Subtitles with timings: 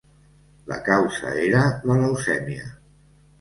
[0.71, 2.73] La causa era la leucèmia.